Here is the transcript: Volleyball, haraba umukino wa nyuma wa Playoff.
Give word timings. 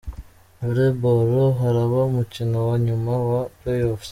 Volleyball, 0.61 1.49
haraba 1.61 1.97
umukino 2.09 2.57
wa 2.69 2.75
nyuma 2.85 3.11
wa 3.29 3.41
Playoff. 3.57 4.01